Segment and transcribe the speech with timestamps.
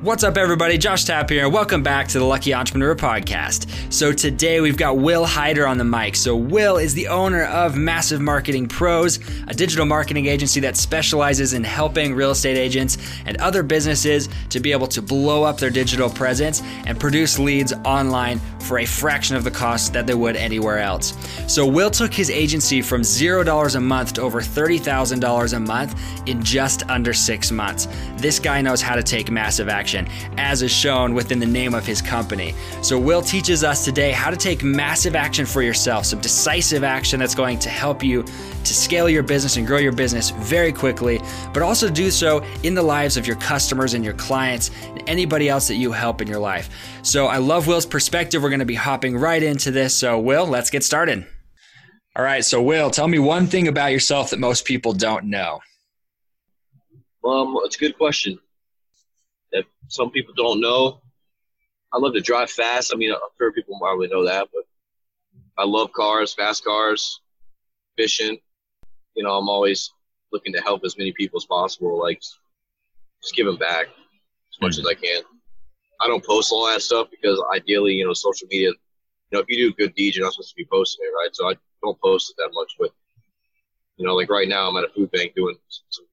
[0.00, 0.78] What's up, everybody?
[0.78, 1.46] Josh Tapp here.
[1.46, 3.92] and Welcome back to the Lucky Entrepreneur Podcast.
[3.92, 6.14] So, today we've got Will Hyder on the mic.
[6.14, 11.52] So, Will is the owner of Massive Marketing Pros, a digital marketing agency that specializes
[11.52, 15.68] in helping real estate agents and other businesses to be able to blow up their
[15.68, 20.36] digital presence and produce leads online for a fraction of the cost that they would
[20.36, 21.12] anywhere else.
[21.48, 26.40] So, Will took his agency from $0 a month to over $30,000 a month in
[26.40, 27.88] just under six months.
[28.16, 31.74] This guy knows how to take massive action action, as is shown within the name
[31.74, 32.54] of his company.
[32.82, 37.18] So, Will teaches us today how to take massive action for yourself, some decisive action
[37.18, 41.20] that's going to help you to scale your business and grow your business very quickly,
[41.54, 45.48] but also do so in the lives of your customers and your clients and anybody
[45.48, 46.68] else that you help in your life.
[47.02, 48.42] So, I love Will's perspective.
[48.42, 49.94] We're going to be hopping right into this.
[49.94, 51.26] So, Will, let's get started.
[52.14, 52.44] All right.
[52.44, 55.60] So, Will, tell me one thing about yourself that most people don't know.
[57.24, 58.38] Um, it's a good question
[59.88, 61.00] some people don't know.
[61.92, 62.92] I love to drive fast.
[62.94, 64.64] I mean, I'm sure people probably know that, but
[65.56, 67.20] I love cars, fast cars,
[67.96, 68.38] fishing.
[69.14, 69.92] You know, I'm always
[70.30, 71.98] looking to help as many people as possible.
[71.98, 74.86] Like, just give them back as much mm-hmm.
[74.86, 75.22] as I can.
[76.00, 78.76] I don't post all that stuff because ideally, you know, social media, you
[79.32, 81.34] know, if you do good deeds, you're not supposed to be posting it, right?
[81.34, 82.74] So I don't post it that much.
[82.78, 82.90] But,
[83.96, 86.06] you know, like right now, I'm at a food bank doing some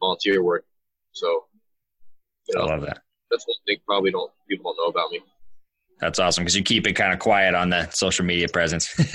[0.00, 0.64] volunteer work.
[1.12, 1.44] So
[2.48, 3.02] you know, I love that.
[3.30, 5.20] That's one thing probably don't people don't know about me.
[6.00, 8.92] That's awesome because you keep it kind of quiet on the social media presence.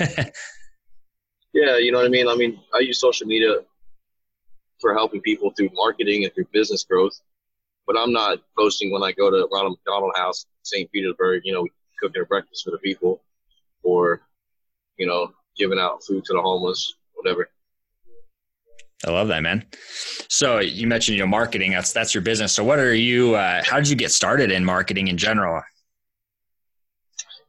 [1.52, 2.28] yeah, you know what I mean.
[2.28, 3.56] I mean, I use social media
[4.80, 7.20] for helping people through marketing and through business growth,
[7.86, 10.90] but I'm not posting when I go to Ronald McDonald House, St.
[10.90, 11.42] Petersburg.
[11.44, 11.66] You know,
[12.00, 13.22] cooking their breakfast for the people,
[13.82, 14.22] or
[14.96, 17.50] you know, giving out food to the homeless, whatever.
[19.06, 19.64] I love that, man.
[20.28, 21.70] So you mentioned, you know, marketing.
[21.70, 22.52] That's that's your business.
[22.52, 23.36] So what are you?
[23.36, 25.62] Uh, how did you get started in marketing in general?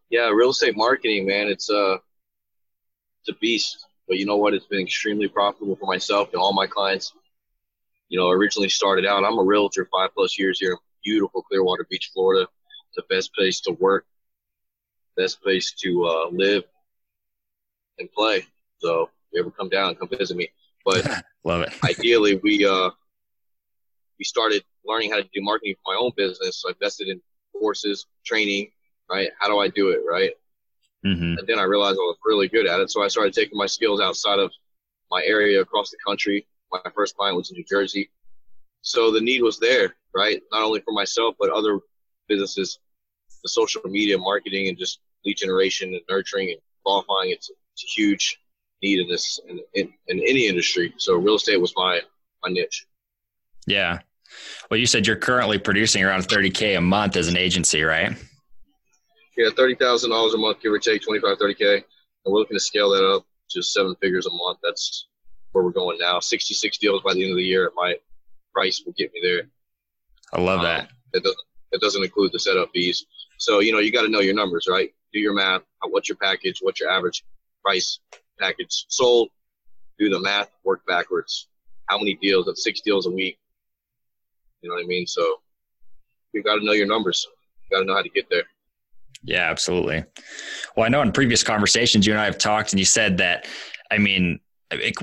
[0.09, 1.47] Yeah, real estate marketing, man.
[1.47, 1.99] It's a
[3.21, 3.85] it's a beast.
[4.07, 4.53] But you know what?
[4.53, 7.13] It's been extremely profitable for myself and all my clients.
[8.09, 9.23] You know, originally started out.
[9.23, 12.47] I'm a realtor, five plus years here in beautiful Clearwater Beach, Florida.
[12.87, 14.05] It's the best place to work,
[15.15, 16.63] best place to uh, live
[17.99, 18.45] and play.
[18.79, 20.49] So if you ever come down, come visit me.
[20.85, 21.73] But love it.
[21.83, 22.89] ideally, we uh,
[24.17, 26.61] we started learning how to do marketing for my own business.
[26.61, 27.21] So I invested in
[27.53, 28.71] courses, training.
[29.09, 29.29] Right?
[29.39, 30.01] How do I do it?
[30.07, 30.31] Right?
[31.05, 31.39] Mm-hmm.
[31.39, 32.91] And then I realized I was really good at it.
[32.91, 34.51] So I started taking my skills outside of
[35.09, 36.45] my area across the country.
[36.71, 38.09] My first client was in New Jersey.
[38.81, 40.41] So the need was there, right?
[40.51, 41.79] Not only for myself, but other
[42.27, 42.79] businesses,
[43.43, 47.31] the social media marketing and just lead generation and nurturing and qualifying.
[47.31, 48.39] It's, it's huge
[48.81, 50.93] need in this in, in, in any industry.
[50.97, 52.01] So real estate was my
[52.43, 52.85] my niche.
[53.67, 53.99] Yeah.
[54.69, 58.15] Well, you said you're currently producing around 30k a month as an agency, right?
[59.37, 61.83] Yeah, thirty thousand dollars a month, give or take, 25, 30k, and
[62.25, 64.59] we're looking to scale that up to seven figures a month.
[64.63, 65.07] That's
[65.51, 66.19] where we're going now.
[66.19, 67.95] 66 deals by the end of the year at my
[68.53, 69.43] price will get me there.
[70.33, 70.89] I love um, that.
[71.13, 71.39] It doesn't
[71.71, 73.05] it doesn't include the setup fees.
[73.37, 74.93] So you know you got to know your numbers, right?
[75.13, 75.61] Do your math.
[75.83, 76.59] What's your package?
[76.61, 77.23] What's your average
[77.63, 77.99] price
[78.39, 79.29] package sold,
[79.97, 81.47] do the math, work backwards.
[81.87, 82.45] How many deals?
[82.45, 83.37] That's six deals a week.
[84.61, 85.07] You know what I mean?
[85.07, 85.35] So
[86.33, 87.27] you've got to know your numbers.
[87.63, 88.43] You got to know how to get there.
[89.23, 90.03] Yeah, absolutely.
[90.75, 93.47] Well, I know in previous conversations you and I have talked, and you said that,
[93.91, 94.39] I mean,
[94.71, 94.95] it,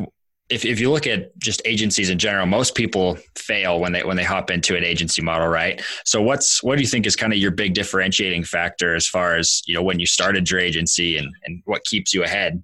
[0.49, 4.17] if if you look at just agencies in general, most people fail when they when
[4.17, 5.83] they hop into an agency model, right?
[6.05, 9.37] So what's what do you think is kind of your big differentiating factor as far
[9.37, 12.63] as you know when you started your agency and and what keeps you ahead?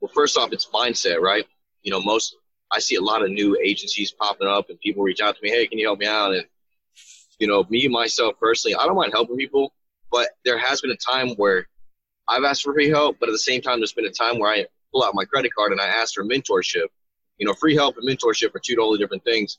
[0.00, 1.46] Well, first off, it's mindset, right?
[1.82, 2.36] You know, most
[2.72, 5.50] I see a lot of new agencies popping up, and people reach out to me,
[5.50, 6.44] "Hey, can you help me out?" And
[7.38, 9.72] you know, me myself personally, I don't mind helping people,
[10.10, 11.66] but there has been a time where
[12.28, 14.52] I've asked for free help, but at the same time, there's been a time where
[14.52, 16.86] I pull out my credit card and I ask for mentorship.
[17.38, 19.58] You know, free help and mentorship are two totally different things.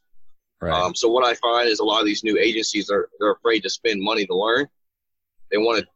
[0.62, 0.72] Right.
[0.72, 3.62] Um, so what I find is a lot of these new agencies are they're afraid
[3.62, 4.68] to spend money to learn.
[5.52, 5.88] They want to,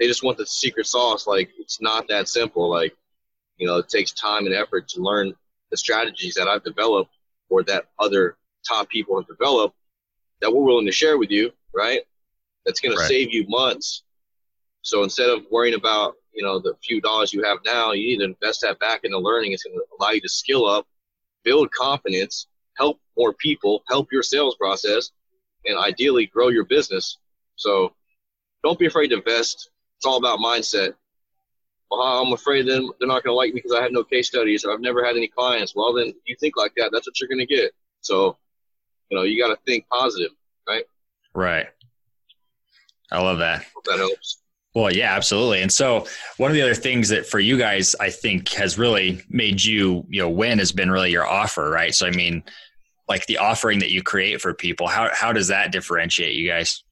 [0.00, 1.26] they just want the secret sauce.
[1.26, 2.70] Like it's not that simple.
[2.70, 2.96] Like
[3.58, 5.34] you know, it takes time and effort to learn
[5.70, 7.12] the strategies that I've developed
[7.48, 9.76] or that other top people have developed
[10.40, 12.00] that we're willing to share with you, right?
[12.66, 13.02] That's going right.
[13.02, 14.02] to save you months.
[14.82, 18.18] So instead of worrying about, you know, the few dollars you have now, you need
[18.18, 19.52] to invest that back into learning.
[19.52, 20.86] It's going to allow you to skill up,
[21.44, 22.46] build confidence,
[22.76, 25.10] help more people, help your sales process,
[25.64, 27.18] and ideally grow your business.
[27.56, 27.94] So
[28.64, 29.70] don't be afraid to invest.
[29.98, 30.94] It's all about mindset
[31.92, 34.28] well, I'm afraid then they're not going to like me because I have no case
[34.28, 35.74] studies or I've never had any clients.
[35.76, 37.72] Well, then you think like that, that's what you're going to get.
[38.00, 38.38] So,
[39.10, 40.30] you know, you got to think positive.
[40.66, 40.84] right?
[41.34, 41.66] Right.
[43.10, 43.66] I love that.
[43.74, 44.38] Hope that helps.
[44.74, 45.60] Well, yeah, absolutely.
[45.60, 46.06] And so
[46.38, 50.06] one of the other things that for you guys, I think has really made you,
[50.08, 51.94] you know, win has been really your offer, right?
[51.94, 52.42] So, I mean,
[53.06, 56.84] like the offering that you create for people, how, how does that differentiate you guys?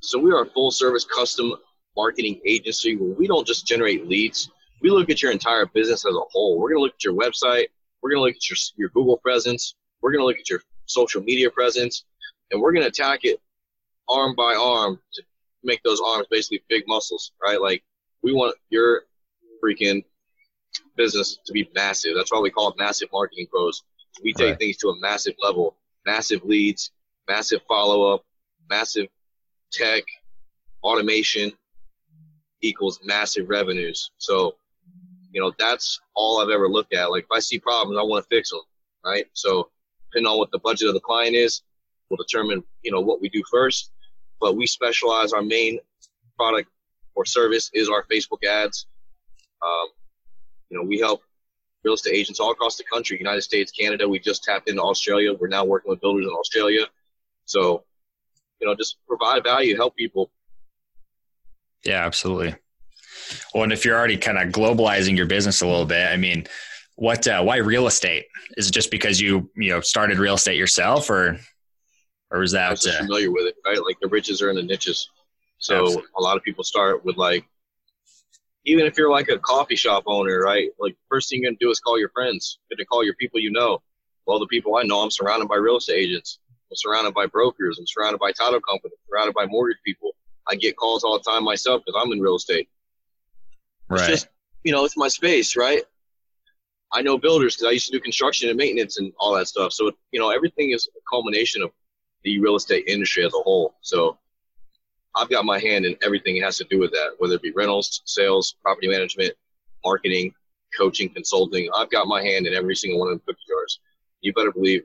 [0.00, 1.54] So we are a full service custom
[1.96, 4.50] marketing agency where we don't just generate leads.
[4.82, 6.58] We look at your entire business as a whole.
[6.58, 7.66] We're going to look at your website.
[8.02, 9.74] We're going to look at your, your Google presence.
[10.00, 12.04] We're going to look at your social media presence
[12.50, 13.40] and we're going to attack it
[14.08, 15.22] arm by arm to
[15.62, 17.60] make those arms basically big muscles, right?
[17.60, 17.84] Like
[18.22, 19.02] we want your
[19.62, 20.04] freaking
[20.96, 22.14] business to be massive.
[22.16, 23.82] That's why we call it massive marketing pros.
[24.22, 24.58] We take right.
[24.58, 25.76] things to a massive level,
[26.06, 26.90] massive leads,
[27.28, 28.24] massive follow up,
[28.68, 29.06] massive
[29.72, 30.02] tech,
[30.82, 31.52] automation
[32.62, 34.10] equals massive revenues.
[34.18, 34.56] So,
[35.32, 37.10] you know, that's all I've ever looked at.
[37.10, 38.60] Like if I see problems, I want to fix them,
[39.04, 39.26] right?
[39.32, 39.70] So
[40.10, 41.62] depending on what the budget of the client is,
[42.08, 43.92] will determine, you know, what we do first
[44.40, 45.32] but we specialize.
[45.32, 45.78] Our main
[46.36, 46.70] product
[47.14, 48.86] or service is our Facebook ads.
[49.62, 49.88] Um,
[50.70, 51.22] you know, we help
[51.84, 54.08] real estate agents all across the country, United States, Canada.
[54.08, 55.34] We just tapped into Australia.
[55.34, 56.86] We're now working with builders in Australia.
[57.44, 57.84] So,
[58.60, 60.30] you know, just provide value, help people.
[61.84, 62.54] Yeah, absolutely.
[63.54, 66.46] Well, and if you're already kind of globalizing your business a little bit, I mean,
[66.96, 68.26] what, uh, why real estate?
[68.56, 71.38] Is it just because you, you know, started real estate yourself or?
[72.30, 73.82] or is that uh, familiar with it, right?
[73.84, 75.10] Like the riches are in the niches.
[75.58, 76.08] So absolutely.
[76.16, 77.44] a lot of people start with like,
[78.64, 80.70] even if you're like a coffee shop owner, right?
[80.78, 82.58] Like first thing you're gonna do is call your friends.
[82.70, 83.82] You're gonna call your people you know.
[84.26, 86.38] Well, the people I know, I'm surrounded by real estate agents.
[86.70, 87.78] I'm surrounded by brokers.
[87.78, 88.96] I'm surrounded by title companies.
[88.96, 90.12] I'm surrounded by mortgage people.
[90.48, 92.68] I get calls all the time myself because I'm in real estate.
[93.88, 94.00] Right.
[94.00, 94.28] It's just,
[94.64, 95.82] you know, it's my space, right?
[96.92, 99.72] I know builders because I used to do construction and maintenance and all that stuff.
[99.72, 101.70] So, you know, everything is a culmination of
[102.24, 103.74] the real estate industry as a whole.
[103.80, 104.18] So
[105.14, 107.52] I've got my hand in everything that has to do with that, whether it be
[107.52, 109.34] rentals, sales, property management,
[109.84, 110.34] marketing,
[110.76, 111.68] coaching, consulting.
[111.74, 113.80] I've got my hand in every single one of the cookie jars.
[114.20, 114.84] You better believe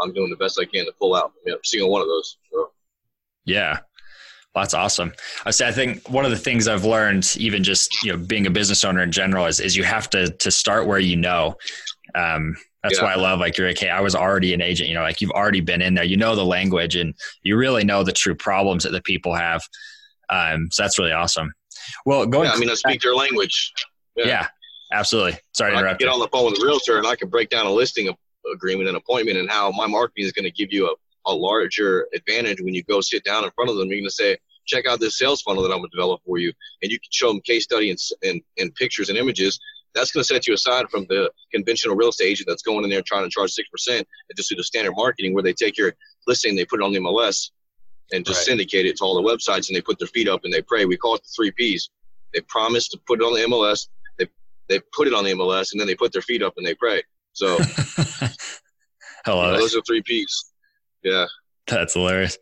[0.00, 2.36] I'm doing the best I can to pull out every single one of those.
[2.52, 2.72] So.
[3.44, 3.78] Yeah.
[4.54, 5.12] That's awesome.
[5.46, 8.46] I say I think one of the things I've learned, even just you know being
[8.46, 11.54] a business owner in general, is is you have to to start where you know.
[12.14, 13.04] Um, that's yeah.
[13.04, 14.88] why I love like you're like, hey, I was already an agent.
[14.88, 16.04] You know, like you've already been in there.
[16.04, 19.62] You know the language, and you really know the true problems that the people have.
[20.30, 21.52] Um, so that's really awesome.
[22.06, 22.46] Well, going.
[22.46, 23.72] Yeah, I mean, I speak their language.
[24.16, 24.46] Yeah, yeah
[24.92, 25.38] absolutely.
[25.52, 26.00] Sorry to I interrupt.
[26.00, 28.08] get on the phone with a realtor, and I can break down a listing
[28.52, 30.94] agreement and appointment, and how my marketing is going to give you a,
[31.26, 33.88] a larger advantage when you go sit down in front of them.
[33.88, 36.38] You're going to say, check out this sales funnel that I'm going to develop for
[36.38, 36.52] you,
[36.82, 39.58] and you can show them case study and, and, and pictures and images
[39.94, 42.90] that's going to set you aside from the conventional real estate agent that's going in
[42.90, 44.06] there trying to charge 6% and
[44.36, 45.94] just do the standard marketing where they take your
[46.26, 47.50] listing, they put it on the MLS
[48.12, 48.46] and just right.
[48.46, 50.84] syndicate it to all the websites and they put their feet up and they pray.
[50.84, 51.90] We call it the three P's.
[52.32, 53.88] They promise to put it on the MLS.
[54.18, 54.26] They,
[54.68, 56.74] they put it on the MLS and then they put their feet up and they
[56.74, 57.02] pray.
[57.32, 58.30] So Hello.
[59.26, 60.49] You know, those are three P's.
[61.02, 61.26] Yeah.
[61.66, 62.38] That's hilarious.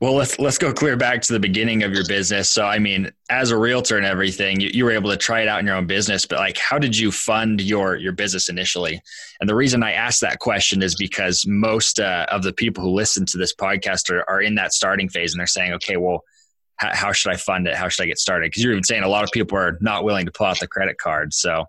[0.00, 2.48] Well, let's let's go clear back to the beginning of your business.
[2.48, 5.48] So, I mean, as a realtor and everything, you, you, were able to try it
[5.48, 6.24] out in your own business.
[6.24, 9.00] But like, how did you fund your your business initially?
[9.40, 12.90] And the reason I asked that question is because most uh, of the people who
[12.90, 16.24] listen to this podcast are, are in that starting phase, and they're saying, "Okay, well,
[16.76, 17.74] how, how should I fund it?
[17.74, 20.04] How should I get started?" Because you're even saying a lot of people are not
[20.04, 21.34] willing to pull out the credit card.
[21.34, 21.66] So,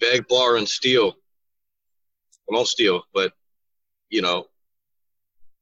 [0.00, 1.16] beg, borrow, and steal.
[2.50, 3.32] I won't steal, but
[4.08, 4.46] you know,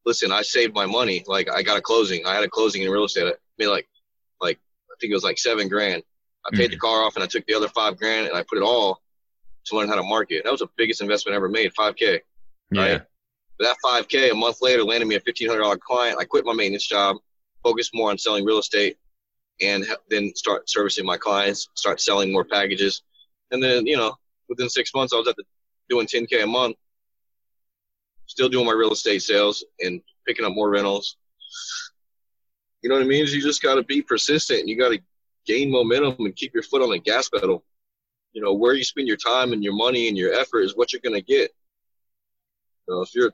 [0.04, 1.24] listen, I saved my money.
[1.26, 2.26] Like I got a closing.
[2.26, 3.26] I had a closing in real estate.
[3.26, 3.88] I made like,
[4.40, 4.58] like
[4.90, 6.02] I think it was like seven grand.
[6.46, 6.72] I paid mm-hmm.
[6.72, 9.00] the car off and I took the other five grand and I put it all
[9.66, 10.42] to learn how to market.
[10.44, 11.72] That was the biggest investment I ever made.
[11.74, 12.20] Five k.
[12.74, 13.00] Right.
[13.58, 16.18] But that five k a month later landed me a fifteen hundred dollar client.
[16.18, 17.16] I quit my maintenance job,
[17.62, 18.96] focused more on selling real estate,
[19.60, 21.68] and then start servicing my clients.
[21.74, 23.02] Start selling more packages,
[23.50, 24.16] and then you know
[24.48, 25.44] within six months I was at the
[25.88, 26.76] doing ten k a month
[28.32, 31.16] still doing my real estate sales and picking up more rentals.
[32.82, 33.26] You know what I mean?
[33.26, 34.98] You just got to be persistent and you got to
[35.46, 37.62] gain momentum and keep your foot on the gas pedal.
[38.32, 40.92] You know, where you spend your time and your money and your effort is what
[40.92, 41.52] you're going to get.
[42.88, 43.32] You know, if you're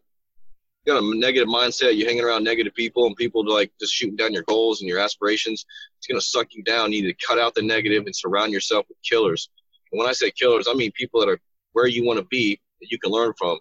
[0.85, 4.17] you got a negative mindset, you're hanging around negative people and people like just shooting
[4.17, 5.65] down your goals and your aspirations,
[5.99, 6.93] it's going to suck you down.
[6.93, 9.49] You need to cut out the negative and surround yourself with killers.
[9.93, 11.41] And when I say killers, I mean people that are
[11.73, 13.59] where you want to be that you can learn from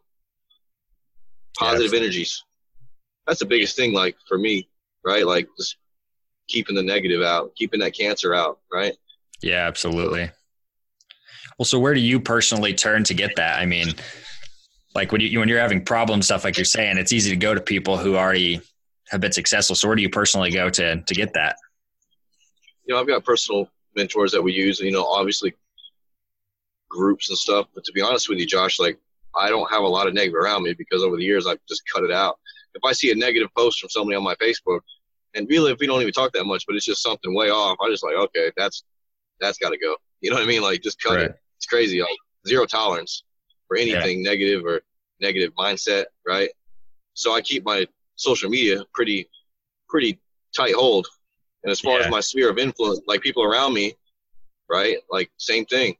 [1.57, 2.43] positive yeah, energies.
[3.25, 4.69] That's the biggest thing, like for me,
[5.03, 5.25] right?
[5.25, 5.77] Like just
[6.47, 8.95] keeping the negative out, keeping that cancer out, right?
[9.41, 10.31] Yeah, absolutely.
[11.57, 13.59] Well, so where do you personally turn to get that?
[13.59, 13.87] I mean,
[14.93, 17.53] like when you when you're having problem stuff, like you're saying, it's easy to go
[17.53, 18.61] to people who already
[19.09, 19.75] have been successful.
[19.75, 21.57] So where do you personally go to to get that?
[22.85, 24.79] You know, I've got personal mentors that we use.
[24.79, 25.53] You know, obviously
[26.89, 27.67] groups and stuff.
[27.73, 28.99] But to be honest with you, Josh, like
[29.37, 31.83] I don't have a lot of negative around me because over the years I've just
[31.93, 32.37] cut it out.
[32.73, 34.79] If I see a negative post from somebody on my Facebook,
[35.35, 37.77] and really if we don't even talk that much, but it's just something way off,
[37.81, 38.83] I just like okay, that's
[39.39, 39.95] that's got to go.
[40.19, 40.63] You know what I mean?
[40.63, 41.25] Like just cut right.
[41.25, 41.35] it.
[41.57, 42.01] It's crazy.
[42.01, 42.09] Like,
[42.47, 43.23] zero tolerance
[43.67, 44.31] for anything yeah.
[44.31, 44.81] negative or
[45.19, 46.49] negative mindset, right?
[47.13, 49.29] So I keep my social media pretty
[49.89, 50.19] pretty
[50.55, 51.07] tight hold.
[51.63, 52.05] And as far yeah.
[52.05, 53.93] as my sphere of influence, like people around me,
[54.69, 54.97] right?
[55.11, 55.95] Like same thing.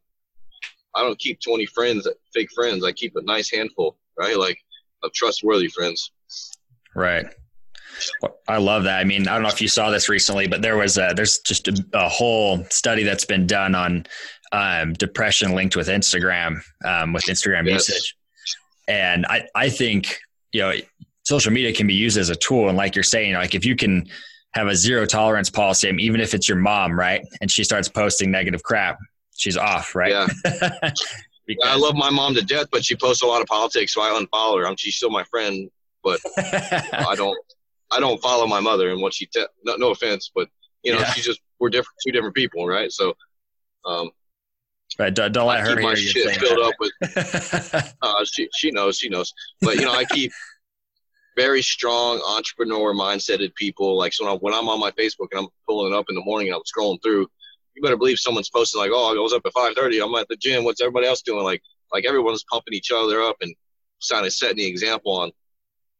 [0.97, 2.83] I don't keep 20 friends, fake friends.
[2.83, 4.37] I keep a nice handful, right?
[4.37, 4.57] Like
[5.03, 6.11] of trustworthy friends.
[6.95, 7.27] Right.
[8.47, 8.99] I love that.
[8.99, 11.39] I mean, I don't know if you saw this recently, but there was a, there's
[11.39, 14.05] just a, a whole study that's been done on
[14.51, 17.89] um, depression linked with Instagram, um, with Instagram yes.
[17.89, 18.17] usage.
[18.87, 20.19] And I, I think,
[20.51, 20.73] you know,
[21.23, 22.69] social media can be used as a tool.
[22.69, 24.07] And like you're saying, like if you can
[24.53, 27.21] have a zero tolerance policy, I mean, even if it's your mom, right?
[27.41, 28.97] And she starts posting negative crap,
[29.37, 30.11] she's off, right?
[30.11, 30.27] Yeah.
[31.47, 34.01] because, I love my mom to death, but she posts a lot of politics, so
[34.01, 34.67] I unfollow her.
[34.67, 35.69] I'm, she's still my friend,
[36.03, 37.37] but I don't,
[37.89, 40.49] I don't follow my mother and what she, te- no, no offense, but
[40.83, 41.11] you know, yeah.
[41.13, 42.91] she's just, we're different, two different people, right?
[42.91, 43.13] So,
[43.85, 44.11] um,
[44.97, 47.93] Right, don't, don't let I her keep my shit filled up with.
[48.01, 49.33] uh, she she knows, she knows.
[49.61, 50.31] But you know, I keep
[51.35, 53.95] very strong entrepreneur mindseted people.
[53.97, 56.15] Like so, when I'm, when I'm on my Facebook and I'm pulling it up in
[56.15, 57.27] the morning and I'm scrolling through,
[57.77, 60.03] you better believe someone's posting like, "Oh, I was up at 5:30.
[60.03, 60.63] I'm at the gym.
[60.63, 61.61] What's everybody else doing?" Like
[61.93, 63.55] like everyone's pumping each other up and
[64.09, 65.31] kind of setting the example on,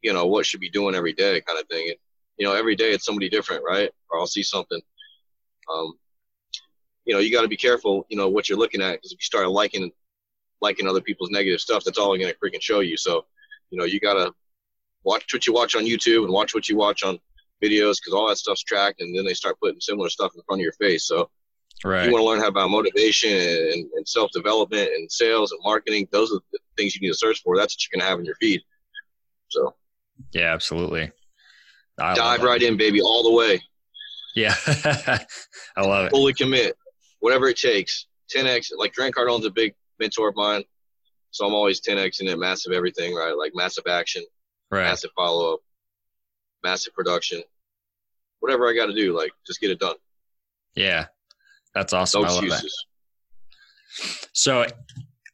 [0.01, 1.89] you know, what should be doing every day, kind of thing.
[1.89, 1.98] And
[2.38, 3.91] you know, every day it's somebody different, right?
[4.10, 4.81] Or I'll see something.
[5.72, 5.93] Um,
[7.05, 9.19] you know, you got to be careful, you know, what you're looking at because if
[9.19, 9.91] you start liking
[10.62, 12.98] liking other people's negative stuff, that's all going to freaking show you.
[12.98, 13.25] So,
[13.69, 14.34] you know, you got to
[15.03, 17.19] watch what you watch on YouTube and watch what you watch on
[17.63, 20.62] videos because all that stuff's tracked, and then they start putting similar stuff in front
[20.62, 21.05] of your face.
[21.05, 21.29] So,
[21.84, 22.01] right.
[22.01, 25.60] if you want to learn how about motivation and, and self development and sales and
[25.63, 27.57] marketing, those are the things you need to search for.
[27.57, 28.62] That's what you're going to have in your feed.
[29.50, 29.75] So,
[30.31, 31.12] yeah, absolutely.
[32.00, 33.62] I Dive right in, baby, all the way.
[34.36, 34.53] Yeah,
[35.75, 36.10] I love it.
[36.12, 36.75] Fully commit
[37.19, 38.05] whatever it takes.
[38.36, 40.63] 10x, like Grant Cardone's a big mentor of mine.
[41.31, 43.36] So I'm always 10x in it, massive everything, right?
[43.38, 44.24] Like massive action,
[44.69, 44.84] right.
[44.84, 45.60] massive follow up,
[46.63, 47.41] massive production,
[48.39, 49.96] whatever I got to do, like just get it done.
[50.75, 51.05] Yeah,
[51.77, 52.24] that's awesome.
[52.24, 52.86] No I love excuses.
[54.00, 54.29] that.
[54.34, 54.65] So,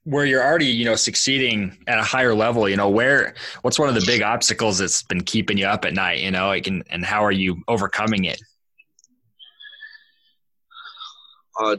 [0.04, 3.88] where you're already, you know, succeeding at a higher level, you know, where, what's one
[3.88, 6.84] of the big obstacles that's been keeping you up at night, you know, like, and,
[6.90, 8.42] and how are you overcoming it?
[11.60, 11.78] a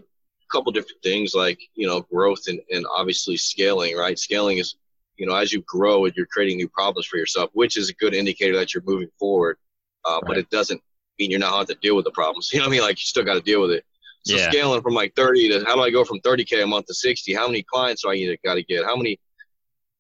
[0.51, 4.77] couple different things like you know growth and, and obviously scaling right scaling is
[5.17, 7.95] you know as you grow and you're creating new problems for yourself which is a
[7.95, 9.57] good indicator that you're moving forward
[10.05, 10.23] uh, right.
[10.27, 10.81] but it doesn't
[11.19, 12.99] mean you're not have to deal with the problems you know what i mean like
[12.99, 13.85] you still got to deal with it
[14.25, 14.51] so yeah.
[14.51, 17.35] scaling from like 30 to how do i go from 30k a month to 60
[17.35, 19.19] how many clients do i need to got to get how many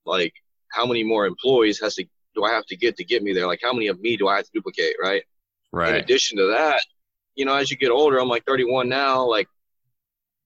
[0.06, 0.32] like
[0.72, 2.04] how many more employees has to
[2.34, 4.28] do i have to get to get me there like how many of me do
[4.28, 5.22] i have to duplicate right
[5.72, 6.80] right in addition to that
[7.34, 9.46] you know as you get older i'm like 31 now like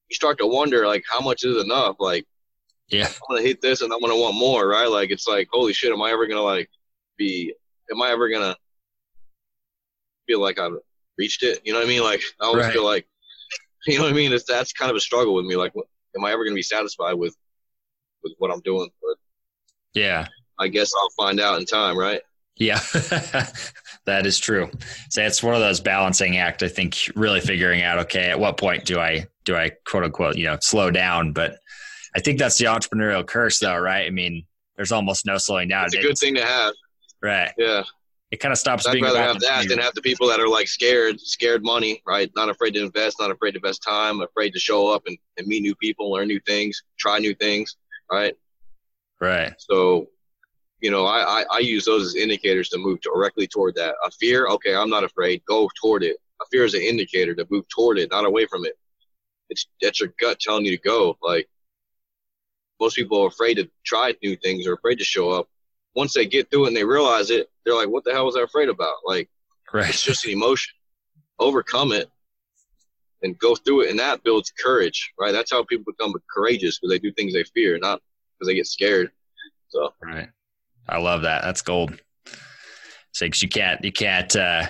[0.09, 1.97] you start to wonder like how much is enough?
[1.99, 2.27] Like,
[2.89, 4.91] yeah, I'm gonna hit this and I'm gonna want more, right?
[4.91, 6.71] Like it's like holy shit, am I ever gonna like
[7.17, 7.55] be?
[7.91, 8.57] Am I ever gonna
[10.27, 10.77] feel like I've
[11.17, 11.61] reached it?
[11.65, 12.03] You know what I mean?
[12.03, 12.73] Like I always right.
[12.73, 13.07] feel like,
[13.87, 14.33] you know what I mean?
[14.33, 15.57] It's that's kind of a struggle with me.
[15.57, 15.73] Like,
[16.17, 17.37] am I ever gonna be satisfied with
[18.23, 18.91] with what I'm doing?
[19.01, 19.17] But
[19.95, 20.27] yeah,
[20.59, 22.21] I guess I'll find out in time, right?
[22.57, 22.81] Yeah,
[24.07, 24.71] that is true.
[25.11, 26.63] So it's one of those balancing act.
[26.63, 30.37] I think really figuring out, okay, at what point do I do I quote unquote,
[30.37, 31.33] you know, slow down?
[31.33, 31.59] But
[32.17, 34.07] I think that's the entrepreneurial curse, though, right?
[34.07, 34.45] I mean,
[34.77, 35.87] there's almost no slowing down.
[35.87, 36.75] It's a good thing to have,
[37.23, 37.53] right?
[37.57, 37.85] Yeah,
[38.31, 38.87] it kind of stops.
[38.87, 42.31] I'd rather have that than have the people that are like scared, scared money, right?
[42.37, 45.47] Not afraid to invest, not afraid to invest time, afraid to show up and, and
[45.47, 47.77] meet new people, learn new things, try new things,
[48.11, 48.35] right?
[49.21, 49.55] Right.
[49.59, 50.09] So
[50.81, 53.97] you know, I, I, I, use those as indicators to move directly toward that.
[54.05, 55.43] A fear, okay, I'm not afraid.
[55.45, 56.19] Go toward it.
[56.41, 58.75] A fear is an indicator to move toward it, not away from it.
[59.51, 61.19] It's that's your gut telling you to go.
[61.23, 61.49] Like
[62.81, 65.49] most people are afraid to try new things or afraid to show up.
[65.99, 68.37] Once they get through it and they realize it, they're like, "What the hell was
[68.37, 69.29] I afraid about?" Like,
[69.73, 69.89] right.
[69.89, 70.73] it's just an emotion.
[71.39, 72.09] Overcome it
[73.23, 75.13] and go through it, and that builds courage.
[75.21, 75.33] Right?
[75.33, 78.01] That's how people become courageous because they do things they fear, not
[78.39, 79.11] because they get scared.
[79.69, 80.29] So, right.
[80.89, 81.43] I love that.
[81.43, 82.01] That's gold.
[83.13, 84.67] So you can't, you can't, uh,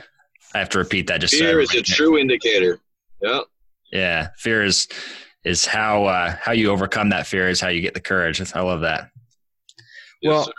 [0.54, 2.80] I have to repeat that just fear so is a true indicator.
[3.22, 3.40] Yeah.
[3.92, 4.28] Yeah.
[4.38, 4.88] Fear is,
[5.44, 8.40] is how, uh, how you overcome that fear is how you get the courage.
[8.54, 9.10] I love that.
[10.22, 10.52] Yes, well, sir.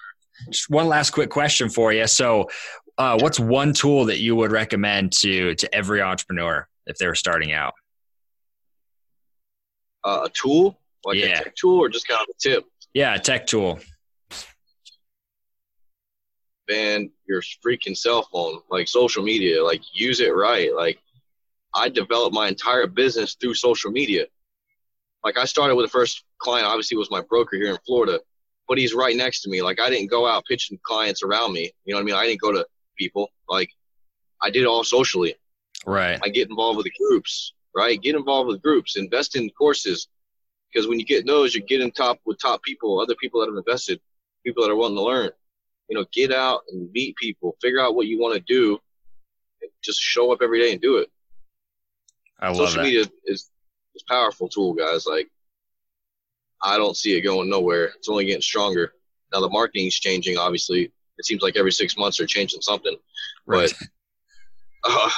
[0.50, 2.08] Just one last quick question for you.
[2.08, 2.50] So,
[2.98, 7.15] uh, what's one tool that you would recommend to to every entrepreneur if they were
[7.15, 7.74] starting out?
[10.03, 11.39] Uh, a tool, like yeah.
[11.39, 12.65] a tech tool, or just kind of a tip?
[12.93, 13.79] Yeah, a tech tool.
[16.69, 20.74] Man, your freaking cell phone, like social media, like use it right.
[20.75, 21.00] Like
[21.74, 24.25] I developed my entire business through social media.
[25.24, 28.19] Like I started with the first client, obviously was my broker here in Florida,
[28.70, 29.62] but he's right next to me.
[29.64, 31.72] Like I didn't go out pitching clients around me.
[31.84, 32.16] You know what I mean?
[32.16, 32.66] I didn't go to
[32.98, 33.30] people.
[33.50, 33.72] Like
[34.42, 35.36] I did it all socially.
[35.86, 36.20] Right.
[36.24, 37.54] I get involved with the groups.
[37.76, 38.00] Right.
[38.00, 38.96] Get involved with groups.
[38.96, 40.08] Invest in courses
[40.72, 43.58] because when you get those, you're getting top with top people, other people that have
[43.58, 44.00] invested,
[44.46, 45.32] people that are wanting to learn.
[45.90, 47.58] You know, get out and meet people.
[47.62, 48.78] Figure out what you want to do.
[49.84, 51.10] just show up every day and do it.
[52.40, 52.84] I love Social that.
[52.84, 53.50] media is
[53.96, 55.08] is powerful tool, guys.
[55.08, 55.30] Like
[56.62, 57.86] I don't see it going nowhere.
[57.98, 58.94] It's only getting stronger.
[59.32, 60.38] Now the marketing's changing.
[60.38, 62.96] Obviously, it seems like every six months they're changing something.
[63.46, 63.74] Right.
[64.84, 65.10] But uh,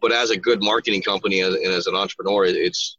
[0.00, 2.98] but as a good marketing company and as an entrepreneur, it's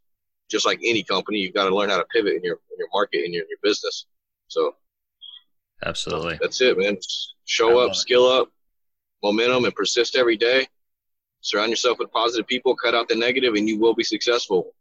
[0.50, 1.40] just like any company.
[1.40, 3.60] You've got to learn how to pivot in your in your market in your, your
[3.62, 4.06] business.
[4.48, 4.76] So
[5.86, 6.98] absolutely, that's it, man.
[7.46, 8.50] Show up, skill up,
[9.22, 10.68] momentum, and persist every day.
[11.42, 12.76] Surround yourself with positive people.
[12.76, 14.74] Cut out the negative, and you will be successful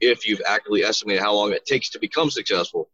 [0.00, 2.88] if you've accurately estimated how long it takes to become successful.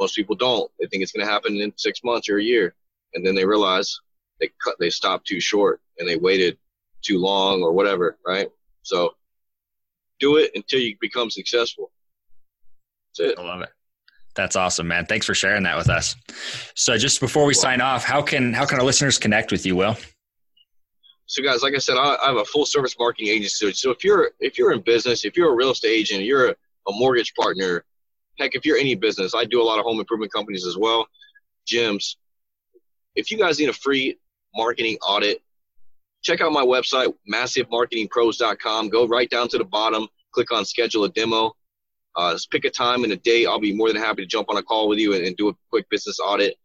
[0.00, 0.70] Most people don't.
[0.78, 2.74] They think it's going to happen in six months or a year,
[3.14, 4.00] and then they realize
[4.40, 6.58] they cut, they stopped too short, and they waited
[7.02, 8.50] too long or whatever, right?
[8.82, 9.14] So
[10.18, 11.90] do it until you become successful.
[13.18, 13.38] That's it.
[13.38, 13.70] I love it.
[14.34, 15.04] That's awesome, man.
[15.06, 16.16] Thanks for sharing that with us.
[16.74, 19.76] So just before we sign off, how can how can our listeners connect with you,
[19.76, 19.96] Will?
[21.26, 23.72] So guys, like I said, I, I have a full service marketing agency.
[23.72, 26.50] So if you're if you're in business, if you're a real estate agent, you're a,
[26.50, 27.84] a mortgage partner,
[28.38, 31.06] heck, if you're any business, I do a lot of home improvement companies as well,
[31.66, 32.16] gyms.
[33.14, 34.18] If you guys need a free
[34.54, 35.42] marketing audit,
[36.22, 38.88] check out my website, massivemarketingpros.com.
[38.88, 41.54] Go right down to the bottom, click on schedule a demo.
[42.14, 43.46] Uh, pick a time and a day.
[43.46, 45.48] I'll be more than happy to jump on a call with you and, and do
[45.48, 46.56] a quick business audit.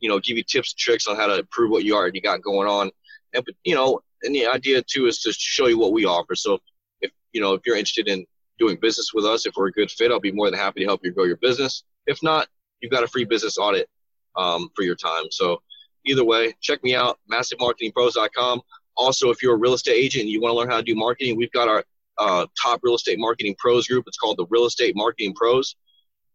[0.00, 2.42] You know, give you tips and tricks on how to improve what you already got
[2.42, 2.90] going on.
[3.34, 6.34] And, but you know, and the idea too is to show you what we offer.
[6.34, 6.58] So
[7.00, 8.26] if, you know, if you're interested in
[8.58, 10.86] doing business with us, if we're a good fit, I'll be more than happy to
[10.86, 11.84] help you grow your business.
[12.06, 12.48] If not,
[12.80, 13.88] you've got a free business audit
[14.36, 15.24] um, for your time.
[15.30, 15.62] So
[16.04, 18.60] either way, check me out, massivemarketingpros.com.
[18.96, 20.94] Also, if you're a real estate agent and you want to learn how to do
[20.94, 21.84] marketing, we've got our
[22.18, 24.04] uh, top real estate marketing pros group.
[24.06, 25.76] It's called the Real Estate Marketing Pros.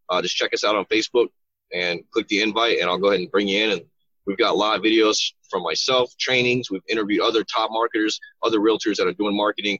[0.08, 1.26] Uh, just check us out on Facebook
[1.72, 3.70] and click the invite, and I'll go ahead and bring you in.
[3.72, 3.82] And
[4.26, 5.18] we've got live videos
[5.50, 6.70] from myself, trainings.
[6.70, 9.78] We've interviewed other top marketers, other realtors that are doing marketing,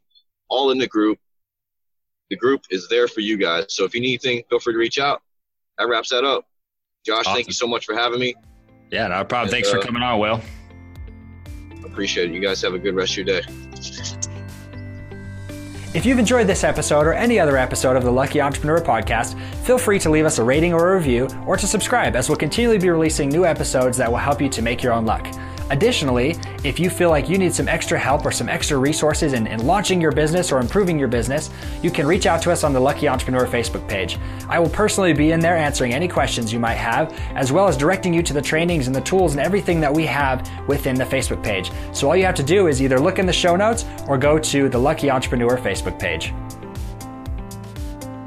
[0.48, 1.18] all in the group.
[2.30, 3.66] The group is there for you guys.
[3.68, 5.22] So if you need anything, feel free to reach out.
[5.78, 6.44] That wraps that up.
[7.04, 7.34] Josh, awesome.
[7.34, 8.34] thank you so much for having me.
[8.90, 9.42] Yeah, no problem.
[9.42, 10.40] And, Thanks uh, for coming on, Will.
[11.84, 12.34] Appreciate it.
[12.34, 14.33] You guys have a good rest of your day.
[15.94, 19.78] If you've enjoyed this episode or any other episode of the Lucky Entrepreneur Podcast, feel
[19.78, 22.78] free to leave us a rating or a review or to subscribe as we'll continually
[22.78, 25.24] be releasing new episodes that will help you to make your own luck.
[25.70, 29.46] Additionally, if you feel like you need some extra help or some extra resources in,
[29.46, 31.50] in, launching your business or improving your business,
[31.82, 34.18] you can reach out to us on the Lucky Entrepreneur Facebook page.
[34.48, 37.76] I will personally be in there answering any questions you might have, as well as
[37.76, 41.04] directing you to the trainings and the tools and everything that we have within the
[41.04, 41.70] Facebook page.
[41.92, 44.38] So all you have to do is either look in the show notes or go
[44.38, 46.32] to the Lucky Entrepreneur Facebook page.